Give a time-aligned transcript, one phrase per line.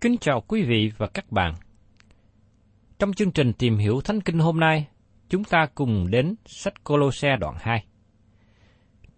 [0.00, 1.54] Kính chào quý vị và các bạn.
[2.98, 4.86] Trong chương trình tìm hiểu Thánh Kinh hôm nay,
[5.28, 7.84] chúng ta cùng đến sách Colosse đoạn 2.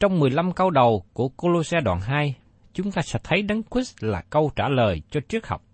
[0.00, 2.34] Trong 15 câu đầu của Colosse đoạn 2,
[2.72, 5.64] chúng ta sẽ thấy Đấng Christ là câu trả lời cho triết học.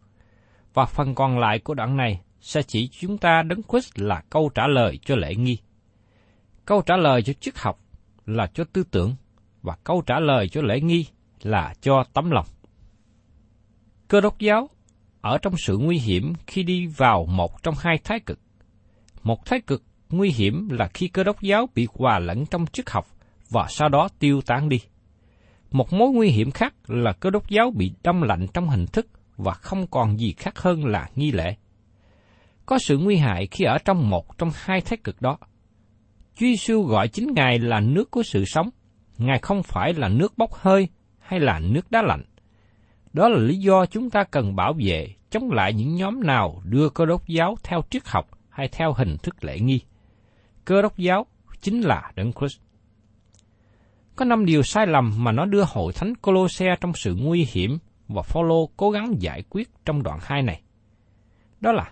[0.74, 4.50] Và phần còn lại của đoạn này sẽ chỉ chúng ta Đấng Christ là câu
[4.54, 5.58] trả lời cho lễ nghi.
[6.64, 7.80] Câu trả lời cho triết học
[8.26, 9.14] là cho tư tưởng,
[9.62, 11.06] và câu trả lời cho lễ nghi
[11.42, 12.46] là cho tấm lòng.
[14.08, 14.68] Cơ đốc giáo
[15.26, 18.38] ở trong sự nguy hiểm khi đi vào một trong hai thái cực.
[19.22, 22.90] Một thái cực nguy hiểm là khi cơ đốc giáo bị hòa lẫn trong triết
[22.90, 23.06] học
[23.50, 24.80] và sau đó tiêu tán đi.
[25.70, 29.06] Một mối nguy hiểm khác là cơ đốc giáo bị đông lạnh trong hình thức
[29.36, 31.56] và không còn gì khác hơn là nghi lễ.
[32.66, 35.38] Có sự nguy hại khi ở trong một trong hai thái cực đó.
[36.34, 38.70] Chúa Giêsu gọi chính Ngài là nước của sự sống.
[39.18, 40.88] Ngài không phải là nước bốc hơi
[41.18, 42.24] hay là nước đá lạnh.
[43.12, 46.88] Đó là lý do chúng ta cần bảo vệ chống lại những nhóm nào đưa
[46.88, 49.80] cơ đốc giáo theo triết học hay theo hình thức lễ nghi.
[50.64, 51.26] Cơ đốc giáo
[51.60, 52.60] chính là Đấng Christ.
[54.16, 57.78] Có năm điều sai lầm mà nó đưa hội thánh Colosse trong sự nguy hiểm
[58.08, 60.62] và Phaolô cố gắng giải quyết trong đoạn 2 này.
[61.60, 61.90] Đó là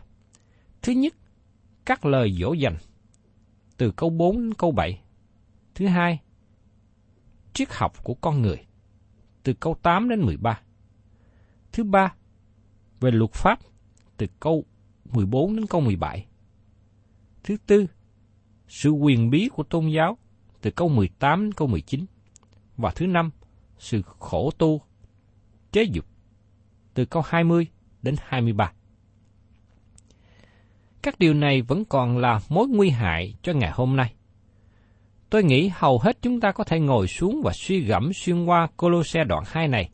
[0.83, 1.15] Thứ nhất,
[1.85, 2.77] các lời dỗ dành
[3.77, 5.01] từ câu 4 đến câu 7.
[5.75, 6.21] Thứ hai,
[7.53, 8.67] triết học của con người
[9.43, 10.61] từ câu 8 đến 13.
[11.73, 12.15] Thứ ba,
[13.05, 13.59] về luật pháp
[14.17, 14.65] từ câu
[15.05, 16.27] 14 đến câu 17.
[17.43, 17.87] Thứ tư,
[18.69, 20.19] sự quyền bí của tôn giáo
[20.61, 22.07] từ câu 18 đến câu 19.
[22.77, 23.31] Và thứ năm,
[23.79, 24.81] sự khổ tu,
[25.73, 26.05] chế dục
[26.95, 27.67] từ câu 20
[28.03, 28.73] đến 23.
[31.03, 34.15] Các điều này vẫn còn là mối nguy hại cho ngày hôm nay.
[35.31, 38.69] Tôi nghĩ hầu hết chúng ta có thể ngồi xuống và suy gẫm xuyên qua
[38.77, 39.91] Colosse đoạn 2 này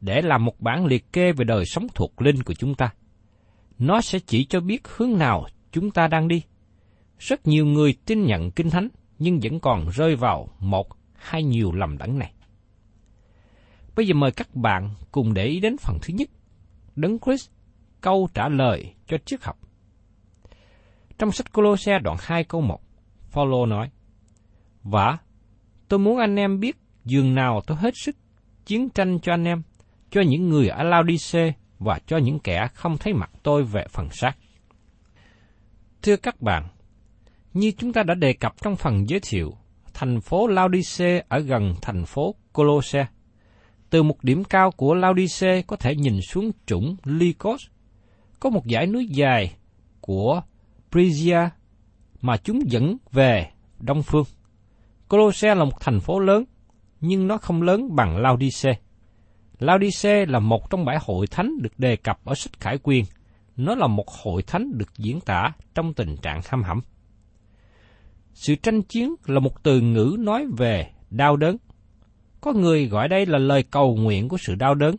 [0.00, 2.92] để làm một bản liệt kê về đời sống thuộc linh của chúng ta.
[3.78, 6.42] Nó sẽ chỉ cho biết hướng nào chúng ta đang đi.
[7.18, 8.88] Rất nhiều người tin nhận kinh thánh
[9.18, 12.32] nhưng vẫn còn rơi vào một hay nhiều lầm lẫn này.
[13.96, 16.28] Bây giờ mời các bạn cùng để ý đến phần thứ nhất,
[16.96, 17.50] Đấng Christ
[18.00, 19.58] câu trả lời cho triết học.
[21.18, 22.80] Trong sách Colosse đoạn 2 câu 1,
[23.30, 23.90] Phaolô nói:
[24.82, 25.18] "Và
[25.88, 28.16] tôi muốn anh em biết dường nào tôi hết sức
[28.66, 29.62] chiến tranh cho anh em,
[30.10, 34.08] cho những người ở Laodice và cho những kẻ không thấy mặt tôi về phần
[34.10, 34.32] xác."
[36.02, 36.68] Thưa các bạn,
[37.54, 39.54] như chúng ta đã đề cập trong phần giới thiệu,
[39.94, 43.06] thành phố Laodice ở gần thành phố Colosse.
[43.90, 47.66] Từ một điểm cao của Laodice có thể nhìn xuống trũng Lycos,
[48.40, 49.56] có một dãy núi dài
[50.00, 50.42] của
[50.90, 51.48] Prisia
[52.20, 53.50] mà chúng dẫn về
[53.80, 54.24] đông phương.
[55.08, 56.44] Colosse là một thành phố lớn,
[57.00, 58.78] nhưng nó không lớn bằng Laodice.
[59.58, 63.04] Laodice là một trong bảy hội thánh được đề cập ở sách Khải quyên.
[63.56, 66.80] Nó là một hội thánh được diễn tả trong tình trạng hăm hẩm.
[68.34, 71.56] Sự tranh chiến là một từ ngữ nói về đau đớn.
[72.40, 74.96] Có người gọi đây là lời cầu nguyện của sự đau đớn.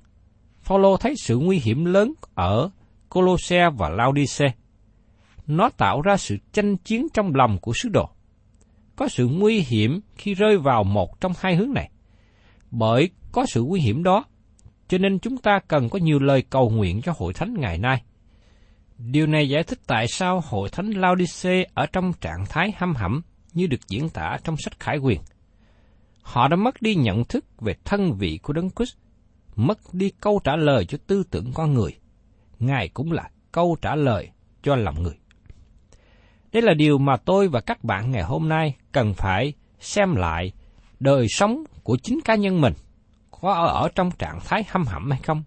[0.61, 2.69] Phaolô thấy sự nguy hiểm lớn ở
[3.09, 4.45] Colosse và Laodice.
[5.47, 8.09] Nó tạo ra sự tranh chiến trong lòng của sứ đồ.
[8.95, 11.89] Có sự nguy hiểm khi rơi vào một trong hai hướng này.
[12.71, 14.25] Bởi có sự nguy hiểm đó,
[14.87, 18.03] cho nên chúng ta cần có nhiều lời cầu nguyện cho hội thánh ngày nay.
[18.97, 23.21] Điều này giải thích tại sao hội thánh Laodice ở trong trạng thái hăm hẩm
[23.53, 25.21] như được diễn tả trong sách Khải Quyền.
[26.21, 28.95] Họ đã mất đi nhận thức về thân vị của Đấng Christ,
[29.55, 31.91] mất đi câu trả lời cho tư tưởng con người.
[32.59, 34.29] Ngài cũng là câu trả lời
[34.63, 35.17] cho lòng người.
[36.51, 40.51] Đây là điều mà tôi và các bạn ngày hôm nay cần phải xem lại
[40.99, 42.73] đời sống của chính cá nhân mình
[43.41, 45.43] có ở trong trạng thái hâm hẩm hay không?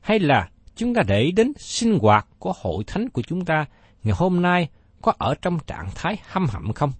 [0.00, 3.66] Hay là chúng ta để đến sinh hoạt của hội thánh của chúng ta
[4.04, 4.68] ngày hôm nay
[5.02, 6.92] có ở trong trạng thái hâm hẩm không?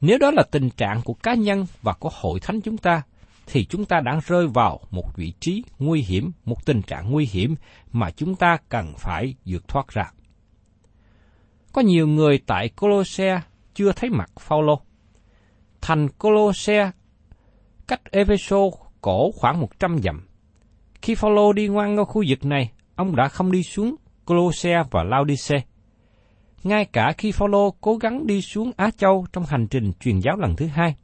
[0.00, 3.02] Nếu đó là tình trạng của cá nhân và của hội thánh chúng ta,
[3.46, 7.28] thì chúng ta đang rơi vào một vị trí nguy hiểm, một tình trạng nguy
[7.32, 7.54] hiểm
[7.92, 10.12] mà chúng ta cần phải vượt thoát ra.
[11.72, 13.40] Có nhiều người tại Colosse
[13.74, 14.80] chưa thấy mặt Phaolô.
[15.80, 16.90] Thành Colosse
[17.88, 20.26] cách Ephesus cổ khoảng 100 dặm.
[21.02, 25.04] Khi Phaolô đi ngoan qua khu vực này, ông đã không đi xuống Colosse và
[25.04, 25.60] Laodice.
[26.64, 30.36] Ngay cả khi Phaolô cố gắng đi xuống Á Châu trong hành trình truyền giáo
[30.36, 30.94] lần thứ hai,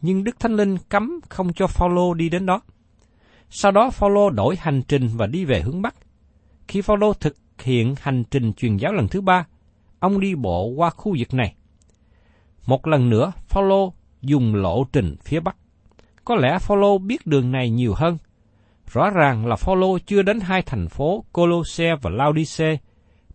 [0.00, 2.60] nhưng Đức Thánh Linh cấm không cho Phaolô đi đến đó.
[3.50, 5.94] Sau đó Phaolô đổi hành trình và đi về hướng Bắc.
[6.68, 9.46] Khi Phaolô thực hiện hành trình truyền giáo lần thứ ba,
[9.98, 11.54] ông đi bộ qua khu vực này.
[12.66, 15.56] Một lần nữa, Phaolô dùng lộ trình phía Bắc.
[16.30, 18.18] Có lẽ Phaolô biết đường này nhiều hơn.
[18.92, 22.76] Rõ ràng là Phaolô chưa đến hai thành phố Colosse và Laodice.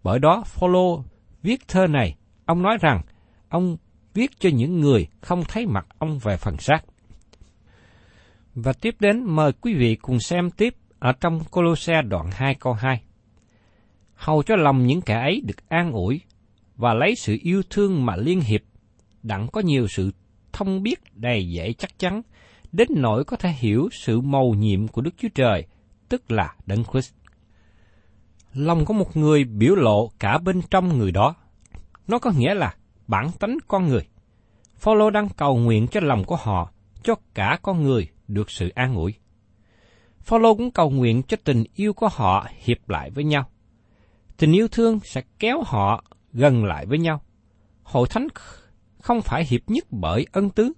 [0.04, 1.04] Bởi đó Phaolô
[1.42, 2.16] viết thơ này,
[2.46, 3.02] ông nói rằng
[3.50, 3.78] ông
[4.14, 6.80] viết cho những người không thấy mặt ông về phần xác.
[8.54, 12.74] Và tiếp đến mời quý vị cùng xem tiếp ở trong Colosse đoạn 2 câu
[12.74, 13.02] 2.
[14.14, 16.22] Hầu cho lòng những kẻ ấy được an ủi
[16.76, 18.62] và lấy sự yêu thương mà liên hiệp,
[19.24, 20.12] đặng có nhiều sự
[20.54, 22.22] thông biết đầy dễ chắc chắn,
[22.75, 25.66] đến nỗi có thể hiểu sự mầu nhiệm của Đức Chúa Trời,
[26.10, 27.13] tức là Đấng Christ.
[28.54, 31.36] Lòng của một người biểu lộ cả bên trong người đó.
[32.07, 32.75] Nó có nghĩa là
[33.07, 34.07] bản tánh con người.
[34.75, 36.72] Phaolô đang cầu nguyện cho lòng của họ,
[37.04, 39.13] cho cả con người được sự an ủi.
[40.19, 43.50] Phaolô cũng cầu nguyện cho tình yêu của họ hiệp lại với nhau.
[44.38, 47.22] Tình yêu thương sẽ kéo họ gần lại với nhau.
[47.83, 48.27] Hội thánh
[49.01, 50.74] không phải hiệp nhất bởi ân tứ,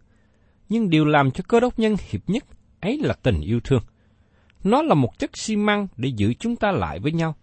[0.69, 2.45] nhưng điều làm cho cơ đốc nhân hiệp nhất
[2.79, 3.81] ấy là tình yêu thương.
[4.63, 7.35] Nó là một chất xi măng để giữ chúng ta lại với nhau.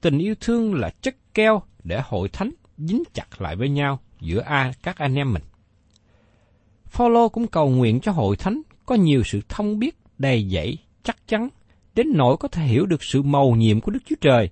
[0.00, 4.40] Tình yêu thương là chất keo để hội thánh dính chặt lại với nhau giữa
[4.40, 5.42] a các anh em mình.
[6.86, 11.16] Phaolô cũng cầu nguyện cho hội thánh có nhiều sự thông biết đầy dẫy, chắc
[11.28, 11.48] chắn,
[11.94, 14.50] đến nỗi có thể hiểu được sự mầu nhiệm của Đức Chúa Trời,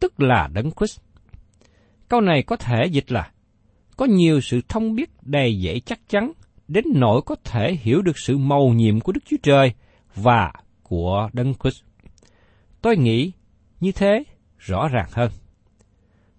[0.00, 1.00] tức là Đấng Christ.
[2.08, 3.30] Câu này có thể dịch là
[3.96, 6.32] có nhiều sự thông biết đầy dẫy chắc chắn
[6.68, 9.72] đến nỗi có thể hiểu được sự mầu nhiệm của Đức Chúa Trời
[10.14, 10.52] và
[10.82, 11.82] của Đấng Christ.
[12.82, 13.32] Tôi nghĩ
[13.80, 14.24] như thế
[14.58, 15.30] rõ ràng hơn.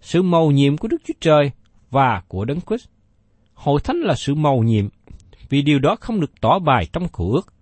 [0.01, 1.51] Sự mầu nhiệm của Đức Chúa Trời
[1.89, 2.88] và của Đấng Christ.
[3.53, 4.88] Hội thánh là sự mầu nhiệm,
[5.50, 7.53] vì điều đó không được tỏ bài trong cựu ước.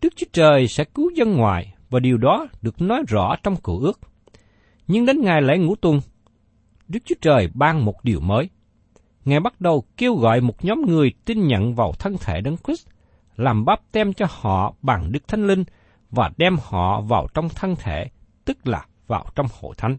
[0.00, 3.78] Đức Chúa Trời sẽ cứu dân ngoại và điều đó được nói rõ trong cựu
[3.78, 4.00] ước.
[4.86, 6.00] Nhưng đến ngày lễ ngũ tuần,
[6.88, 8.48] Đức Chúa Trời ban một điều mới.
[9.24, 12.86] Ngài bắt đầu kêu gọi một nhóm người tin nhận vào thân thể Đấng Christ,
[13.36, 15.64] làm bắp tem cho họ bằng Đức Thánh Linh
[16.10, 18.06] và đem họ vào trong thân thể,
[18.44, 19.96] tức là vào trong hội thánh.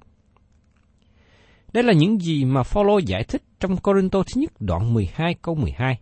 [1.74, 5.56] Đây là những gì mà Phaolô giải thích trong Corinto thứ nhất đoạn 12 câu
[5.56, 6.00] 12.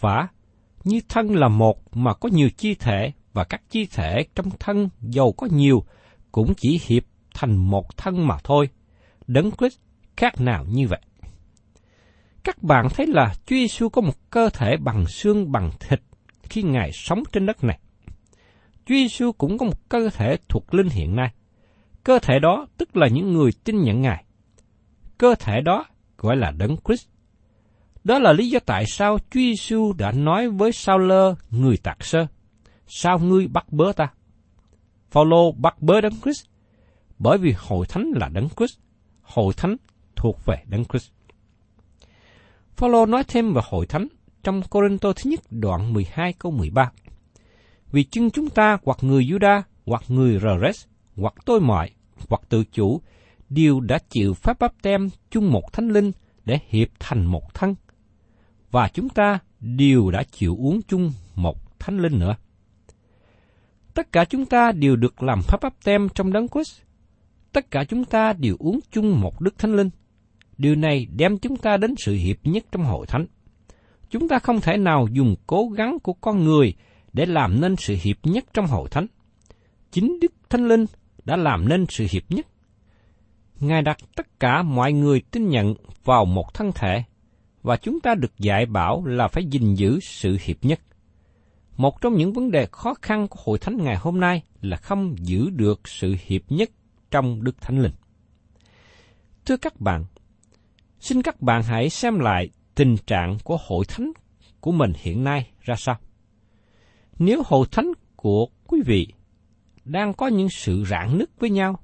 [0.00, 0.28] Và
[0.84, 4.88] như thân là một mà có nhiều chi thể và các chi thể trong thân
[5.00, 5.84] giàu có nhiều
[6.32, 7.02] cũng chỉ hiệp
[7.34, 8.68] thành một thân mà thôi.
[9.26, 9.78] Đấng Christ
[10.16, 11.00] khác nào như vậy.
[12.50, 16.00] Các bạn thấy là Chúa Giêsu có một cơ thể bằng xương bằng thịt
[16.42, 17.78] khi Ngài sống trên đất này.
[18.86, 21.32] Chúa Giêsu cũng có một cơ thể thuộc linh hiện nay.
[22.04, 24.24] Cơ thể đó tức là những người tin nhận Ngài.
[25.18, 25.84] Cơ thể đó
[26.18, 27.08] gọi là Đấng Christ.
[28.04, 32.04] Đó là lý do tại sao Chúa Giêsu đã nói với Sao Lơ người tạc
[32.04, 32.26] sơ,
[32.86, 34.08] sao ngươi bắt bớ ta?
[35.10, 36.46] Phaolô bắt bớ Đấng Christ,
[37.18, 38.78] bởi vì hội thánh là đấng Christ,
[39.22, 39.76] hội thánh
[40.16, 41.10] thuộc về đấng Christ.
[42.80, 44.08] Phaolô nói thêm về hội thánh
[44.42, 46.92] trong Corinto thứ nhất đoạn 12 câu 13.
[47.92, 51.90] Vì chân chúng ta hoặc người Juda, hoặc người Rores, hoặc tôi mọi,
[52.28, 53.00] hoặc tự chủ,
[53.48, 56.12] đều đã chịu pháp báp tem chung một thánh linh
[56.44, 57.74] để hiệp thành một thân.
[58.70, 62.36] Và chúng ta đều đã chịu uống chung một thánh linh nữa.
[63.94, 66.80] Tất cả chúng ta đều được làm pháp báp tem trong đấng Christ.
[67.52, 69.90] Tất cả chúng ta đều uống chung một đức thánh linh.
[70.60, 73.26] Điều này đem chúng ta đến sự hiệp nhất trong hội thánh.
[74.10, 76.74] Chúng ta không thể nào dùng cố gắng của con người
[77.12, 79.06] để làm nên sự hiệp nhất trong hội thánh.
[79.90, 80.84] Chính Đức Thánh Linh
[81.24, 82.46] đã làm nên sự hiệp nhất.
[83.60, 85.74] Ngài đặt tất cả mọi người tin nhận
[86.04, 87.02] vào một thân thể,
[87.62, 90.80] và chúng ta được dạy bảo là phải gìn giữ sự hiệp nhất.
[91.76, 95.14] Một trong những vấn đề khó khăn của hội thánh ngày hôm nay là không
[95.18, 96.70] giữ được sự hiệp nhất
[97.10, 97.92] trong Đức Thánh Linh.
[99.46, 100.04] Thưa các bạn,
[101.00, 104.12] xin các bạn hãy xem lại tình trạng của hội thánh
[104.60, 105.98] của mình hiện nay ra sao.
[107.18, 109.06] Nếu hội thánh của quý vị
[109.84, 111.80] đang có những sự rạn nứt với nhau,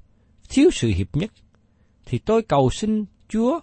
[0.49, 1.31] thiếu sự hiệp nhất,
[2.07, 3.61] thì tôi cầu xin Chúa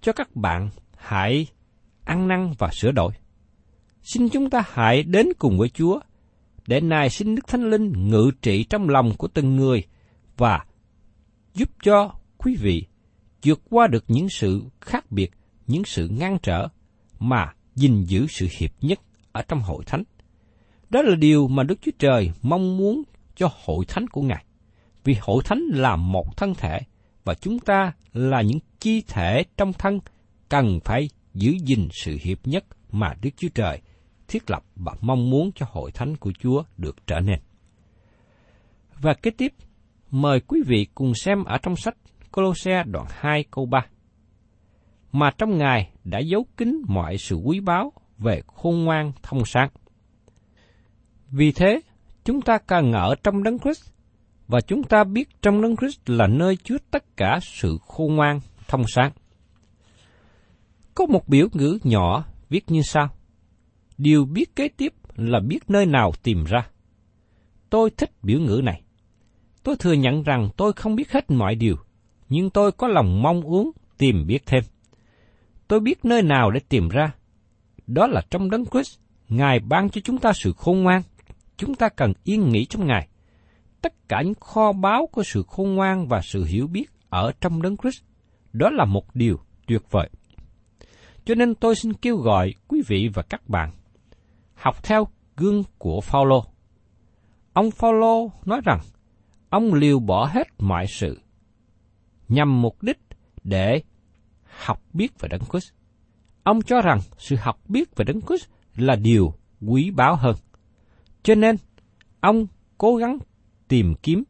[0.00, 1.46] cho các bạn hãy
[2.04, 3.12] ăn năn và sửa đổi.
[4.02, 6.00] Xin chúng ta hãy đến cùng với Chúa,
[6.66, 9.82] để Ngài xin Đức Thánh Linh ngự trị trong lòng của từng người
[10.36, 10.64] và
[11.54, 12.86] giúp cho quý vị
[13.44, 15.30] vượt qua được những sự khác biệt,
[15.66, 16.68] những sự ngăn trở
[17.18, 19.00] mà gìn giữ sự hiệp nhất
[19.32, 20.02] ở trong hội thánh.
[20.90, 23.02] Đó là điều mà Đức Chúa Trời mong muốn
[23.36, 24.44] cho hội thánh của Ngài.
[25.04, 26.78] Vì hội thánh là một thân thể,
[27.24, 29.98] và chúng ta là những chi thể trong thân
[30.48, 33.80] cần phải giữ gìn sự hiệp nhất mà Đức Chúa Trời
[34.28, 37.38] thiết lập và mong muốn cho hội thánh của Chúa được trở nên.
[39.00, 39.52] Và kế tiếp,
[40.10, 41.96] mời quý vị cùng xem ở trong sách
[42.34, 43.86] Colosse đoạn 2 câu 3.
[45.12, 49.68] Mà trong Ngài đã giấu kín mọi sự quý báu về khôn ngoan thông sáng.
[51.30, 51.80] Vì thế,
[52.24, 53.90] chúng ta ca ngợi trong đấng Christ
[54.48, 58.40] và chúng ta biết trong đấng Christ là nơi chứa tất cả sự khôn ngoan
[58.68, 59.12] thông sáng.
[60.94, 63.08] Có một biểu ngữ nhỏ viết như sau.
[63.98, 66.68] Điều biết kế tiếp là biết nơi nào tìm ra.
[67.70, 68.82] Tôi thích biểu ngữ này.
[69.62, 71.76] Tôi thừa nhận rằng tôi không biết hết mọi điều,
[72.34, 74.62] nhưng tôi có lòng mong muốn tìm biết thêm.
[75.68, 77.12] Tôi biết nơi nào để tìm ra.
[77.86, 78.98] Đó là trong đấng Christ,
[79.28, 81.02] Ngài ban cho chúng ta sự khôn ngoan.
[81.56, 83.08] Chúng ta cần yên nghỉ trong Ngài.
[83.80, 87.62] Tất cả những kho báu của sự khôn ngoan và sự hiểu biết ở trong
[87.62, 88.02] đấng Christ,
[88.52, 89.36] đó là một điều
[89.66, 90.10] tuyệt vời.
[91.24, 93.70] Cho nên tôi xin kêu gọi quý vị và các bạn
[94.54, 96.44] học theo gương của Phaolô.
[97.52, 98.80] Ông Phaolô nói rằng
[99.50, 101.23] ông liều bỏ hết mọi sự
[102.28, 102.98] nhằm mục đích
[103.44, 103.82] để
[104.64, 105.72] học biết về Đấng Christ.
[106.42, 109.34] Ông cho rằng sự học biết về Đấng Christ là điều
[109.66, 110.36] quý báu hơn.
[111.22, 111.56] Cho nên,
[112.20, 112.46] ông
[112.78, 113.18] cố gắng
[113.68, 114.24] tìm kiếm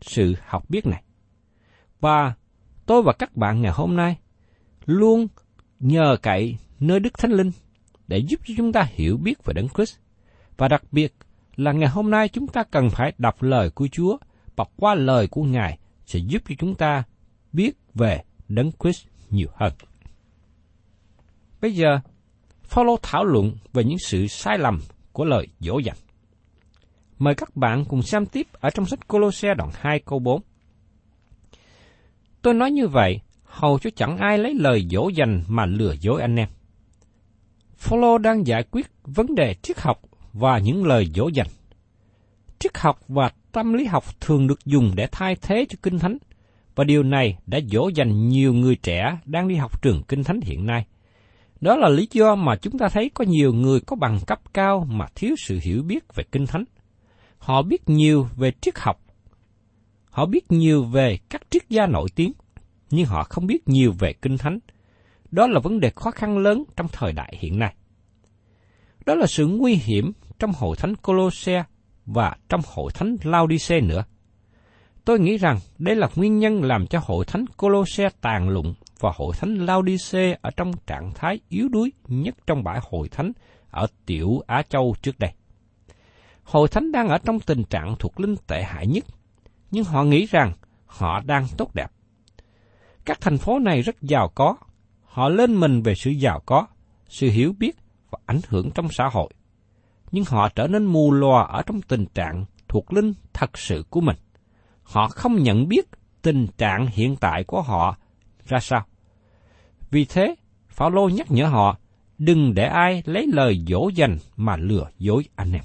[0.00, 1.02] sự học biết này.
[2.00, 2.34] Và
[2.86, 4.16] tôi và các bạn ngày hôm nay
[4.86, 5.26] luôn
[5.80, 7.50] nhờ cậy nơi Đức Thánh Linh
[8.08, 9.96] để giúp cho chúng ta hiểu biết về Đấng Christ.
[10.56, 11.14] Và đặc biệt
[11.56, 14.16] là ngày hôm nay chúng ta cần phải đọc lời của Chúa
[14.56, 17.02] và qua lời của Ngài sẽ giúp cho chúng ta
[17.54, 19.72] biết về Đấng Christ nhiều hơn.
[21.60, 21.98] Bây giờ,
[22.62, 24.80] Phaolô thảo luận về những sự sai lầm
[25.12, 25.96] của lời dỗ dành.
[27.18, 30.42] Mời các bạn cùng xem tiếp ở trong sách Colosse đoạn 2 câu 4.
[32.42, 36.20] Tôi nói như vậy, hầu cho chẳng ai lấy lời dỗ dành mà lừa dối
[36.20, 36.48] anh em.
[37.76, 40.00] Phaolô đang giải quyết vấn đề triết học
[40.32, 41.46] và những lời dỗ dành.
[42.58, 46.18] Triết học và tâm lý học thường được dùng để thay thế cho kinh thánh,
[46.74, 50.40] và điều này đã dỗ dành nhiều người trẻ đang đi học trường kinh thánh
[50.40, 50.86] hiện nay.
[51.60, 54.86] Đó là lý do mà chúng ta thấy có nhiều người có bằng cấp cao
[54.90, 56.64] mà thiếu sự hiểu biết về kinh thánh.
[57.38, 59.00] Họ biết nhiều về triết học.
[60.10, 62.32] Họ biết nhiều về các triết gia nổi tiếng,
[62.90, 64.58] nhưng họ không biết nhiều về kinh thánh.
[65.30, 67.74] Đó là vấn đề khó khăn lớn trong thời đại hiện nay.
[69.06, 71.64] Đó là sự nguy hiểm trong hội thánh Colosse
[72.06, 74.04] và trong hội thánh Laodice nữa.
[75.04, 79.12] Tôi nghĩ rằng đây là nguyên nhân làm cho hội thánh Colosse tàn lụng và
[79.14, 83.32] hội thánh Laodice ở trong trạng thái yếu đuối nhất trong bãi hội thánh
[83.70, 85.32] ở tiểu Á Châu trước đây.
[86.42, 89.04] Hội thánh đang ở trong tình trạng thuộc linh tệ hại nhất,
[89.70, 90.52] nhưng họ nghĩ rằng
[90.86, 91.90] họ đang tốt đẹp.
[93.04, 94.56] Các thành phố này rất giàu có,
[95.02, 96.66] họ lên mình về sự giàu có,
[97.08, 97.76] sự hiểu biết
[98.10, 99.30] và ảnh hưởng trong xã hội.
[100.12, 104.00] Nhưng họ trở nên mù lòa ở trong tình trạng thuộc linh thật sự của
[104.00, 104.16] mình
[104.84, 105.88] họ không nhận biết
[106.22, 107.96] tình trạng hiện tại của họ
[108.46, 108.84] ra sao.
[109.90, 110.34] Vì thế,
[110.68, 111.78] Phaolô nhắc nhở họ
[112.18, 115.62] đừng để ai lấy lời dỗ dành mà lừa dối anh em.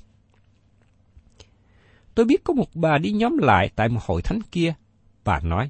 [2.15, 4.73] Tôi biết có một bà đi nhóm lại tại một hội thánh kia.
[5.23, 5.69] Bà nói,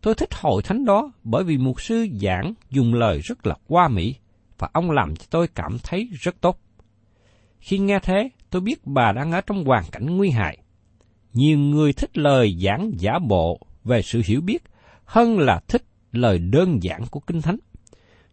[0.00, 3.88] tôi thích hội thánh đó bởi vì mục sư giảng dùng lời rất là qua
[3.88, 4.16] mỹ
[4.58, 6.58] và ông làm cho tôi cảm thấy rất tốt.
[7.58, 10.58] Khi nghe thế, tôi biết bà đang ở trong hoàn cảnh nguy hại.
[11.34, 14.62] Nhiều người thích lời giảng giả bộ về sự hiểu biết
[15.04, 17.56] hơn là thích lời đơn giản của Kinh Thánh.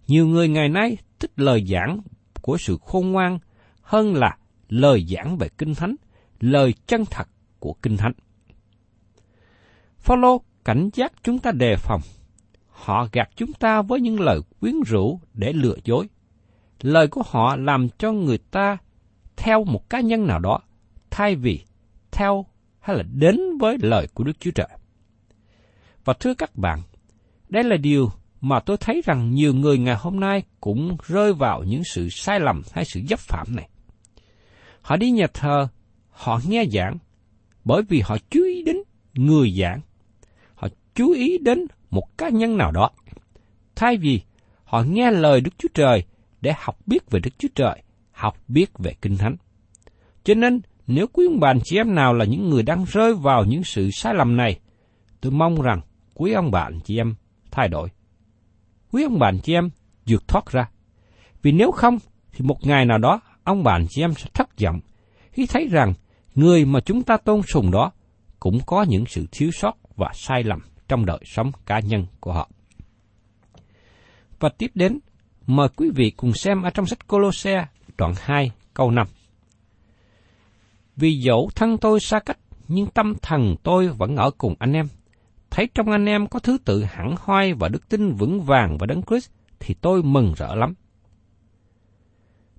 [0.07, 1.99] Nhiều người ngày nay thích lời giảng
[2.41, 3.39] của sự khôn ngoan
[3.81, 4.37] hơn là
[4.69, 5.95] lời giảng về Kinh Thánh,
[6.39, 7.27] lời chân thật
[7.59, 8.13] của Kinh Thánh.
[9.99, 12.01] Phaolô cảnh giác chúng ta đề phòng.
[12.67, 16.07] Họ gạt chúng ta với những lời quyến rũ để lừa dối.
[16.81, 18.77] Lời của họ làm cho người ta
[19.37, 20.59] theo một cá nhân nào đó,
[21.09, 21.65] thay vì
[22.11, 22.45] theo
[22.89, 24.67] hay là đến với lời của Đức Chúa Trời.
[26.05, 26.81] Và thưa các bạn,
[27.49, 31.63] đây là điều mà tôi thấy rằng nhiều người ngày hôm nay cũng rơi vào
[31.63, 33.69] những sự sai lầm hay sự dấp phạm này.
[34.81, 35.67] Họ đi nhà thờ,
[36.09, 36.97] họ nghe giảng,
[37.65, 38.77] bởi vì họ chú ý đến
[39.13, 39.81] người giảng.
[40.55, 42.89] Họ chú ý đến một cá nhân nào đó.
[43.75, 44.21] Thay vì
[44.63, 46.03] họ nghe lời Đức Chúa Trời
[46.41, 49.35] để học biết về Đức Chúa Trời, học biết về Kinh Thánh.
[50.23, 53.45] Cho nên, nếu quý ông bà chị em nào là những người đang rơi vào
[53.45, 54.59] những sự sai lầm này,
[55.21, 55.81] tôi mong rằng
[56.13, 57.15] quý ông bạn chị em
[57.51, 57.89] thay đổi.
[58.91, 59.69] Quý ông bạn chị em
[60.05, 60.69] vượt thoát ra.
[61.41, 61.97] Vì nếu không,
[62.31, 64.79] thì một ngày nào đó, ông bạn chị em sẽ thất vọng
[65.31, 65.93] khi thấy rằng
[66.35, 67.91] người mà chúng ta tôn sùng đó
[68.39, 72.33] cũng có những sự thiếu sót và sai lầm trong đời sống cá nhân của
[72.33, 72.49] họ.
[74.39, 74.99] Và tiếp đến,
[75.47, 79.07] mời quý vị cùng xem ở trong sách Colosse đoạn 2 câu 5.
[80.99, 84.87] Vì dẫu thân tôi xa cách, nhưng tâm thần tôi vẫn ở cùng anh em.
[85.49, 88.85] Thấy trong anh em có thứ tự hẳn hoai và đức tin vững vàng và
[88.87, 90.73] đấng Christ, thì tôi mừng rỡ lắm.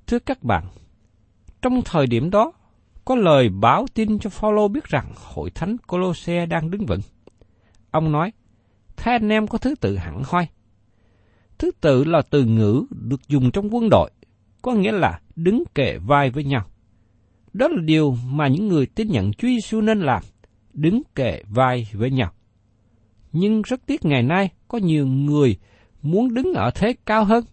[0.06, 0.64] Thưa các bạn,
[1.62, 2.52] trong thời điểm đó,
[3.04, 7.00] có lời báo tin cho Phaolô biết rằng hội thánh Colosse đang đứng vững.
[7.90, 8.32] Ông nói,
[8.96, 10.46] thế anh em có thứ tự hẳn hoi.
[11.58, 14.10] Thứ tự là từ ngữ được dùng trong quân đội,
[14.62, 16.66] có nghĩa là đứng kề vai với nhau.
[17.52, 20.22] Đó là điều mà những người tin nhận Chúa Giêsu nên làm,
[20.72, 22.32] đứng kề vai với nhau.
[23.32, 25.56] Nhưng rất tiếc ngày nay có nhiều người
[26.02, 27.44] muốn đứng ở thế cao hơn,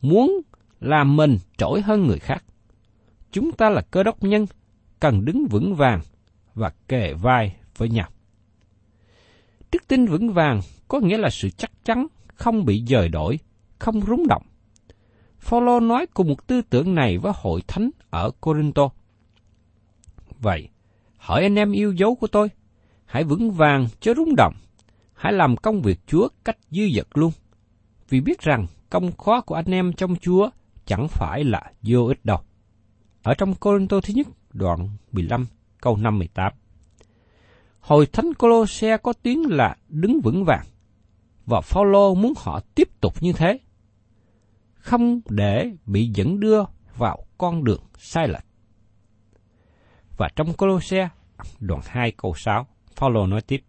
[0.00, 0.40] muốn
[0.80, 2.44] làm mình trỗi hơn người khác.
[3.32, 4.46] Chúng ta là cơ đốc nhân,
[5.00, 6.00] cần đứng vững vàng
[6.54, 8.08] và kề vai với nhau.
[9.72, 13.38] Đức tin vững vàng có nghĩa là sự chắc chắn, không bị dời đổi,
[13.78, 14.42] không rúng động.
[15.38, 18.90] Phaolô nói cùng một tư tưởng này với hội thánh ở Corinto.
[20.40, 20.68] Vậy,
[21.16, 22.48] hỏi anh em yêu dấu của tôi,
[23.04, 24.54] hãy vững vàng chớ rung động,
[25.14, 27.32] hãy làm công việc Chúa cách dư dật luôn.
[28.08, 30.50] Vì biết rằng công khó của anh em trong Chúa
[30.86, 32.38] chẳng phải là vô ích đâu.
[33.22, 35.46] Ở trong Cô Tô thứ nhất, đoạn 15,
[35.80, 36.52] câu 58.
[37.80, 40.66] Hồi thánh Colosse có tiếng là đứng vững vàng,
[41.46, 43.58] và Phaolô muốn họ tiếp tục như thế,
[44.74, 46.62] không để bị dẫn đưa
[46.96, 48.47] vào con đường sai lệch.
[50.18, 51.08] Và trong Colosse,
[51.60, 53.62] đoạn 2 câu 6, Phaolô nói tiếp: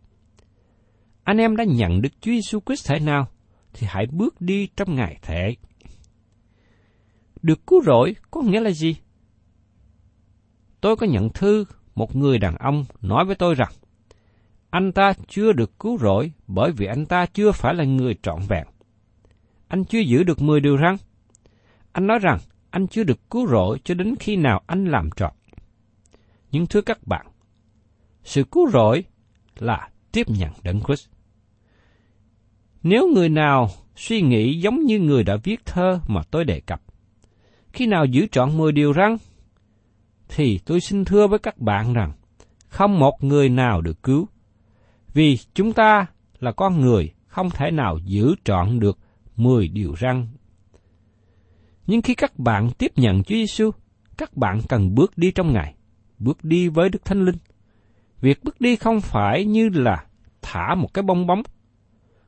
[1.24, 3.28] Anh em đã nhận được Chúa Giêsu Christ thể nào
[3.74, 5.56] thì hãy bước đi trong ngài thể.
[7.42, 8.96] Được cứu rỗi có nghĩa là gì?
[10.82, 13.72] Tôi có nhận thư một người đàn ông nói với tôi rằng
[14.70, 18.40] anh ta chưa được cứu rỗi bởi vì anh ta chưa phải là người trọn
[18.50, 18.68] vẹn.
[19.68, 20.96] Anh chưa giữ được 10 điều răn.
[21.92, 22.38] Anh nói rằng
[22.70, 25.32] anh chưa được cứu rỗi cho đến khi nào anh làm trọn.
[26.52, 27.26] Nhưng thưa các bạn,
[28.24, 29.04] sự cứu rỗi
[29.60, 31.08] là tiếp nhận đấng Christ.
[32.84, 36.82] Nếu người nào suy nghĩ giống như người đã viết thơ mà tôi đề cập,
[37.74, 39.18] khi nào giữ trọn 10 điều răn,
[40.28, 42.12] thì tôi xin thưa với các bạn rằng,
[42.68, 44.28] không một người nào được cứu,
[45.14, 46.06] vì chúng ta
[46.40, 49.00] là con người không thể nào giữ trọn được
[49.36, 50.28] 10 điều răn.
[51.88, 53.72] Nhưng khi các bạn tiếp nhận Chúa Giêsu,
[54.18, 55.76] các bạn cần bước đi trong Ngài
[56.20, 57.38] bước đi với Đức Thánh Linh.
[58.22, 60.06] Việc bước đi không phải như là
[60.42, 61.42] thả một cái bong bóng.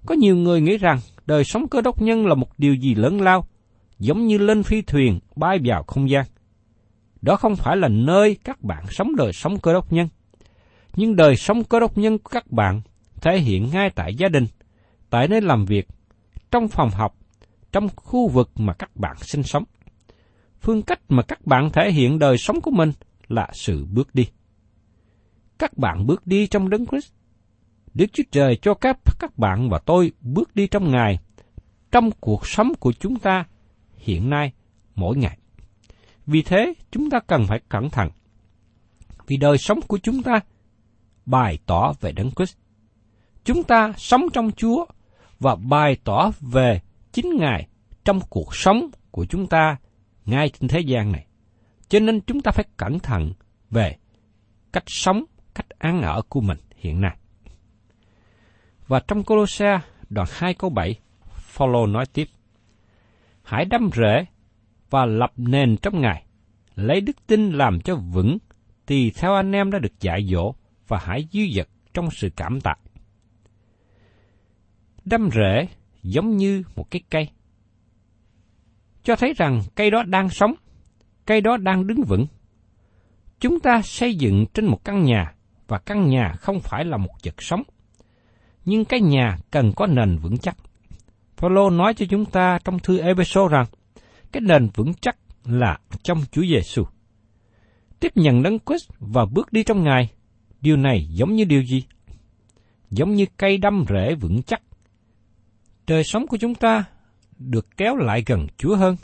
[0.06, 3.22] Có nhiều người nghĩ rằng đời sống cơ đốc nhân là một điều gì lớn
[3.22, 3.46] lao,
[4.00, 6.26] giống như lên phi thuyền bay vào không gian.
[7.22, 10.08] Đó không phải là nơi các bạn sống đời sống cơ đốc nhân.
[10.96, 12.82] Nhưng đời sống cơ đốc nhân của các bạn
[13.22, 14.48] thể hiện ngay tại gia đình,
[15.10, 15.88] tại nơi làm việc,
[16.52, 17.16] trong phòng học,
[17.72, 19.64] trong khu vực mà các bạn sinh sống.
[20.62, 22.92] Phương cách mà các bạn thể hiện đời sống của mình
[23.32, 24.28] là sự bước đi.
[25.60, 27.12] Các bạn bước đi trong đấng Christ
[27.94, 31.20] Đức Chúa Trời cho các các bạn và tôi bước đi trong Ngài,
[31.92, 33.46] trong cuộc sống của chúng ta
[33.98, 34.52] hiện nay,
[34.96, 35.38] mỗi ngày.
[36.26, 38.10] Vì thế, chúng ta cần phải cẩn thận.
[39.28, 40.40] Vì đời sống của chúng ta
[41.26, 42.58] bày tỏ về Đấng Christ.
[43.44, 44.86] Chúng ta sống trong Chúa
[45.40, 47.68] và bày tỏ về chính Ngài
[48.06, 49.78] trong cuộc sống của chúng ta
[50.26, 51.26] ngay trên thế gian này.
[51.92, 53.34] Cho nên chúng ta phải cẩn thận
[53.70, 53.96] về
[54.74, 55.24] cách sống,
[55.54, 57.18] cách ăn ở của mình hiện nay.
[58.88, 61.00] Và trong Colossae đoạn 2 câu 7,
[61.32, 62.28] Phaolô nói tiếp:
[63.44, 64.26] Hãy đâm rễ
[64.90, 66.26] và lập nền trong Ngài,
[66.76, 68.38] lấy đức tin làm cho vững,
[68.86, 70.54] tùy theo anh em đã được dạy dỗ
[70.88, 72.74] và hãy dư dật trong sự cảm tạ.
[75.06, 75.68] Đâm rễ
[76.04, 77.30] giống như một cái cây,
[79.04, 80.54] cho thấy rằng cây đó đang sống,
[81.32, 82.28] cây đó đang đứng vững.
[83.40, 85.34] Chúng ta xây dựng trên một căn nhà,
[85.68, 87.64] và căn nhà không phải là một vật sống,
[88.66, 90.58] nhưng cái nhà cần có nền vững chắc.
[91.38, 93.66] Phaolô nói cho chúng ta trong thư Ephesos rằng,
[94.32, 96.84] cái nền vững chắc là trong Chúa Giêsu.
[98.00, 100.10] Tiếp nhận đấng Christ và bước đi trong Ngài,
[100.62, 101.84] điều này giống như điều gì?
[102.90, 104.62] Giống như cây đâm rễ vững chắc.
[105.88, 106.84] Đời sống của chúng ta
[107.40, 108.96] được kéo lại gần Chúa hơn,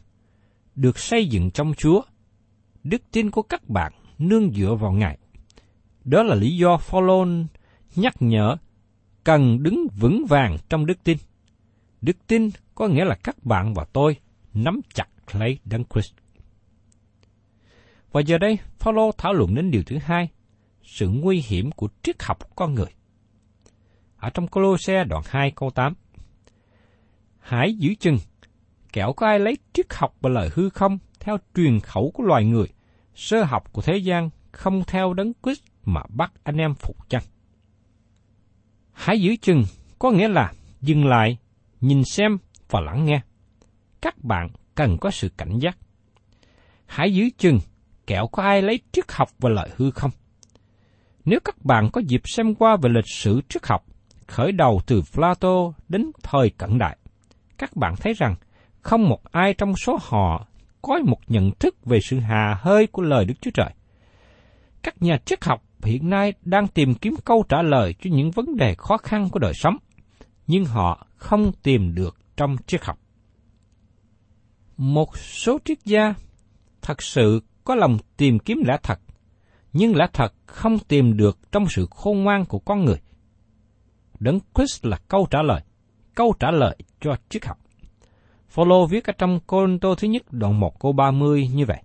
[0.75, 2.01] được xây dựng trong Chúa.
[2.89, 5.17] Đức tin của các bạn nương dựa vào Ngài.
[6.03, 7.25] Đó là lý do Phaolô
[7.95, 8.57] nhắc nhở
[9.23, 11.17] cần đứng vững vàng trong đức tin.
[12.01, 14.17] Đức tin có nghĩa là các bạn và tôi
[14.53, 16.13] nắm chặt lấy Đấng Christ.
[18.11, 20.29] Và giờ đây, Phaolô thảo luận đến điều thứ hai,
[20.83, 22.93] sự nguy hiểm của triết học của con người.
[24.17, 25.93] Ở trong Colosse đoạn 2 câu 8,
[27.39, 28.17] Hãy giữ chừng,
[28.93, 32.45] kẻo có ai lấy triết học và lời hư không theo truyền khẩu của loài
[32.45, 32.67] người,
[33.17, 37.23] sơ học của thế gian, không theo đấng Christ mà bắt anh em phục chăng.
[38.91, 39.63] Hãy giữ chừng,
[39.99, 41.37] có nghĩa là dừng lại,
[41.81, 42.37] nhìn xem
[42.69, 43.21] và lắng nghe.
[44.01, 45.77] Các bạn cần có sự cảnh giác.
[46.85, 47.59] Hãy giữ chừng,
[48.07, 50.11] kẻo có ai lấy triết học và lợi hư không.
[51.25, 53.85] Nếu các bạn có dịp xem qua về lịch sử triết học,
[54.27, 56.97] khởi đầu từ Plato đến thời cận đại,
[57.57, 58.35] các bạn thấy rằng
[58.81, 60.47] không một ai trong số họ
[60.81, 63.69] có một nhận thức về sự hà hơi của lời Đức Chúa Trời.
[64.83, 68.55] Các nhà triết học hiện nay đang tìm kiếm câu trả lời cho những vấn
[68.55, 69.77] đề khó khăn của đời sống,
[70.47, 72.99] nhưng họ không tìm được trong triết học.
[74.77, 76.13] Một số triết gia
[76.81, 78.99] thật sự có lòng tìm kiếm lẽ thật,
[79.73, 83.01] nhưng lẽ thật không tìm được trong sự khôn ngoan của con người.
[84.19, 85.61] Đấng Christ là câu trả lời,
[86.15, 87.57] câu trả lời cho triết học.
[88.47, 91.81] Phaolô viết ở trong Côn Tô thứ nhất đoạn 1 câu 30 như vậy.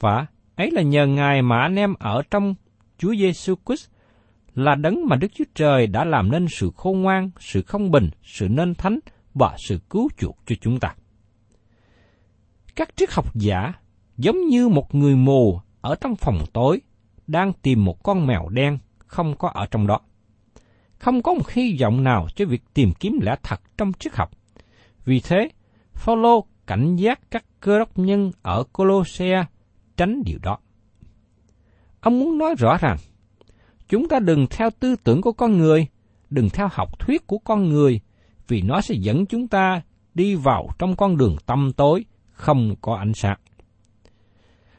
[0.00, 2.54] Và ấy là nhờ Ngài mà anh em ở trong
[2.98, 3.88] Chúa Giêsu Christ
[4.54, 8.10] là đấng mà Đức Chúa Trời đã làm nên sự khôn ngoan, sự không bình,
[8.22, 8.98] sự nên thánh
[9.34, 10.94] và sự cứu chuộc cho chúng ta.
[12.76, 13.72] Các triết học giả
[14.16, 16.80] giống như một người mù ở trong phòng tối
[17.26, 20.00] đang tìm một con mèo đen không có ở trong đó.
[20.98, 24.30] Không có một hy vọng nào cho việc tìm kiếm lẽ thật trong triết học.
[25.04, 25.48] Vì thế,
[25.96, 29.44] Phaolô cảnh giác các cơ đốc nhân ở Colosse
[29.96, 30.58] tránh điều đó.
[32.00, 32.96] Ông muốn nói rõ rằng,
[33.88, 35.86] chúng ta đừng theo tư tưởng của con người,
[36.30, 38.00] đừng theo học thuyết của con người,
[38.48, 39.82] vì nó sẽ dẫn chúng ta
[40.14, 43.38] đi vào trong con đường tăm tối, không có ánh sáng.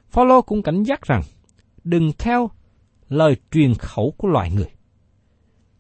[0.10, 1.22] Phaolô cũng cảnh giác rằng,
[1.84, 2.50] đừng theo
[3.10, 4.72] lời truyền khẩu của loài người.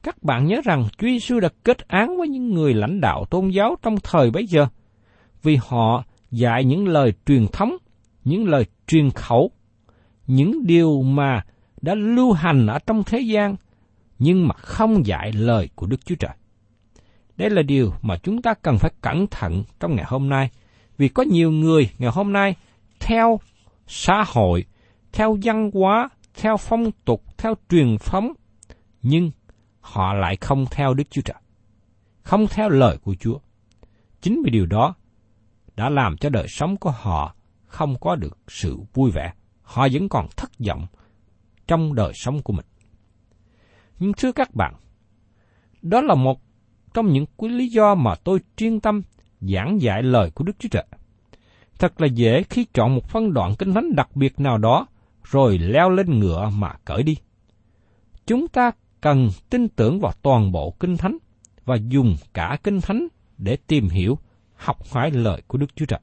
[0.03, 3.49] Các bạn nhớ rằng Chúa Giêsu đã kết án với những người lãnh đạo tôn
[3.49, 4.67] giáo trong thời bấy giờ,
[5.43, 7.77] vì họ dạy những lời truyền thống,
[8.23, 9.51] những lời truyền khẩu
[10.27, 11.45] những điều mà
[11.81, 13.55] đã lưu hành ở trong thế gian,
[14.19, 16.31] nhưng mà không dạy lời của Đức Chúa Trời.
[17.37, 20.49] Đây là điều mà chúng ta cần phải cẩn thận trong ngày hôm nay,
[20.97, 22.55] vì có nhiều người ngày hôm nay
[22.99, 23.39] theo
[23.87, 24.65] xã hội,
[25.11, 28.33] theo văn hóa, theo phong tục, theo truyền thống,
[29.01, 29.31] nhưng
[29.81, 31.37] họ lại không theo Đức Chúa Trời,
[32.21, 33.39] không theo lời của Chúa.
[34.21, 34.95] Chính vì điều đó
[35.77, 37.35] đã làm cho đời sống của họ
[37.65, 40.87] không có được sự vui vẻ họ vẫn còn thất vọng
[41.67, 42.65] trong đời sống của mình.
[43.99, 44.73] Nhưng thưa các bạn,
[45.81, 46.41] đó là một
[46.93, 49.01] trong những quý lý do mà tôi chuyên tâm
[49.41, 50.85] giảng dạy lời của Đức Chúa Trời.
[51.79, 54.87] Thật là dễ khi chọn một phân đoạn kinh thánh đặc biệt nào đó
[55.23, 57.17] rồi leo lên ngựa mà cởi đi.
[58.25, 61.17] Chúng ta cần tin tưởng vào toàn bộ kinh thánh
[61.65, 64.17] và dùng cả kinh thánh để tìm hiểu,
[64.57, 65.99] học hỏi lời của Đức Chúa Trời.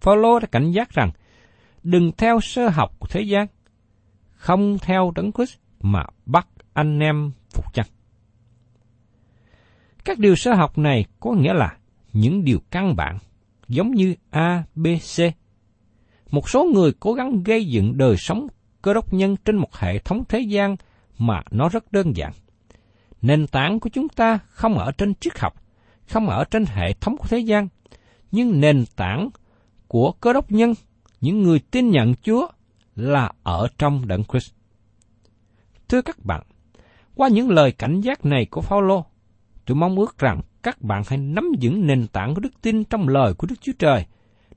[0.00, 1.10] Phaolô đã cảnh giác rằng
[1.82, 3.46] đừng theo sơ học của thế gian,
[4.32, 7.86] không theo đấng Christ mà bắt anh em phục chăng?
[10.04, 11.76] Các điều sơ học này có nghĩa là
[12.12, 13.18] những điều căn bản,
[13.68, 15.20] giống như A, B, C.
[16.30, 18.46] Một số người cố gắng gây dựng đời sống
[18.82, 20.76] cơ đốc nhân trên một hệ thống thế gian
[21.18, 22.32] mà nó rất đơn giản.
[23.22, 25.62] Nền tảng của chúng ta không ở trên triết học,
[26.08, 27.68] không ở trên hệ thống của thế gian,
[28.32, 29.30] nhưng nền tảng
[29.88, 30.74] của cơ đốc nhân,
[31.20, 32.48] những người tin nhận Chúa
[32.96, 34.52] là ở trong Đấng Christ.
[35.88, 36.42] Thưa các bạn,
[37.14, 39.04] qua những lời cảnh giác này của Phaolô,
[39.66, 43.08] tôi mong ước rằng các bạn hãy nắm vững nền tảng của đức tin trong
[43.08, 44.06] lời của Đức Chúa Trời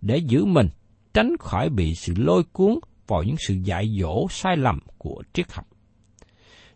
[0.02, 0.68] để giữ mình
[1.14, 5.52] tránh khỏi bị sự lôi cuốn vào những sự dạy dỗ sai lầm của triết
[5.52, 5.68] học.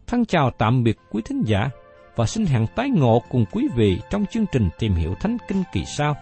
[0.07, 1.69] Thân chào tạm biệt quý thính giả
[2.15, 5.63] và xin hẹn tái ngộ cùng quý vị trong chương trình tìm hiểu Thánh Kinh
[5.73, 6.15] kỳ sau.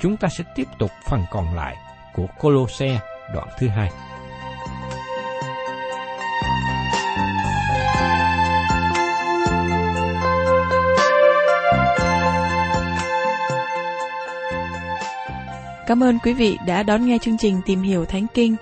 [0.00, 1.76] Chúng ta sẽ tiếp tục phần còn lại
[2.14, 3.00] của Colosse
[3.34, 3.90] đoạn thứ hai.
[15.86, 18.56] Cảm ơn quý vị đã đón nghe chương trình Tìm hiểu Thánh Kinh.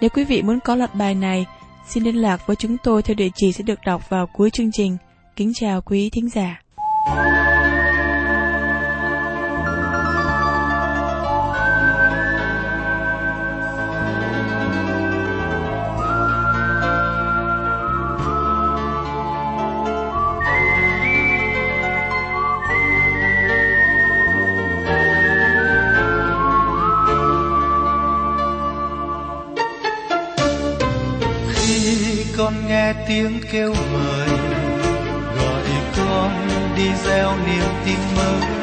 [0.00, 1.46] Nếu quý vị muốn có loạt bài này,
[1.86, 4.72] xin liên lạc với chúng tôi theo địa chỉ sẽ được đọc vào cuối chương
[4.72, 4.96] trình.
[5.38, 6.62] Kính chào quý thính giả.
[33.08, 33.74] tiếng kêu
[36.78, 38.58] đi gieo niềm tin mới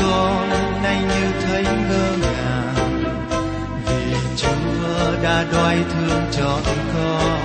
[0.00, 0.50] con
[0.82, 3.04] nay như thấy ngơ ngàng,
[3.86, 6.62] vì chúa đã đoái thương chọn
[6.94, 7.40] con.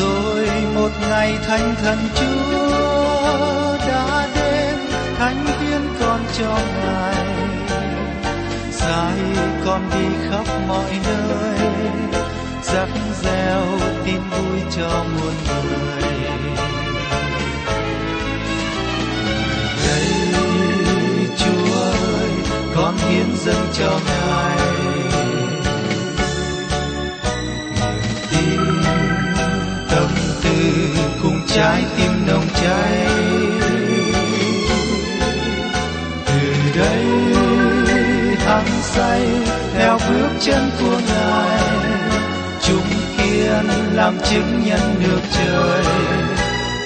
[0.00, 4.74] Rồi một ngày thánh thần chúa đã đến,
[5.18, 7.26] thánh hiến con cho ngài.
[8.70, 9.18] Sai
[9.66, 11.68] con đi khắp mọi nơi
[12.62, 12.88] rắc
[13.22, 13.62] gieo
[14.04, 16.11] tin vui cho muôn người.
[22.92, 24.56] con hiến dâng cho ngài.
[28.30, 28.60] Niềm tin
[29.90, 30.08] tâm
[30.42, 30.88] tư
[31.22, 33.06] cùng trái tim nồng cháy.
[36.26, 37.04] Từ đây
[38.46, 39.22] hăng say
[39.74, 41.60] theo bước chân của ngài.
[42.62, 42.86] Chúng
[43.18, 45.84] kiên làm chứng nhân được trời.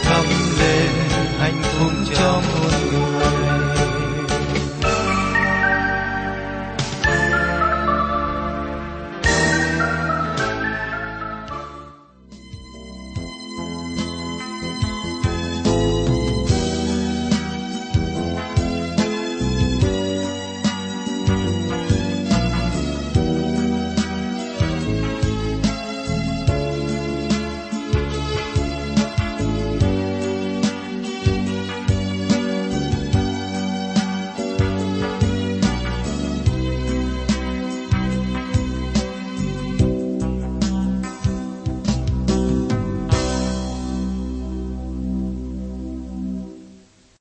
[0.03, 0.27] Thầm
[0.59, 0.91] lên
[1.41, 2.43] hạnh phúc trong